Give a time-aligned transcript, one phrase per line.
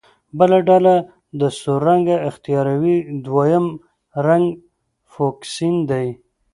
[0.37, 0.95] بله ډله
[1.39, 3.65] چې سور رنګ اختیاروي دویم
[4.27, 4.45] رنګ
[5.13, 6.07] فوکسین دی.